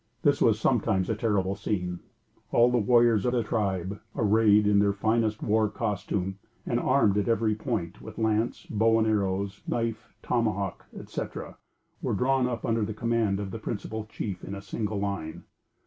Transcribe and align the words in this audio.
This 0.23 0.41
was 0.41 0.59
sometimes 0.59 1.11
a 1.11 1.15
terrible 1.15 1.53
scene. 1.55 1.99
All 2.51 2.71
the 2.71 2.79
warriors 2.79 3.23
of 3.23 3.33
the 3.33 3.43
tribe, 3.43 4.01
arrayed 4.15 4.65
in 4.65 4.79
their 4.79 4.93
fiercest 4.93 5.43
war 5.43 5.69
costume 5.69 6.39
and 6.65 6.79
armed 6.79 7.19
at 7.19 7.27
every 7.27 7.53
point 7.53 8.01
with 8.01 8.17
lance, 8.17 8.65
bow 8.65 8.97
and 8.97 9.05
arrow, 9.07 9.47
knife, 9.67 10.11
tomahawk, 10.23 10.87
etc., 10.99 11.57
were 12.01 12.15
drawn 12.15 12.47
up 12.47 12.65
under 12.65 12.83
command 12.93 13.39
of 13.39 13.51
the 13.51 13.59
principal 13.59 14.05
chief, 14.05 14.43
in 14.43 14.59
single 14.61 14.97
line. 14.99 15.43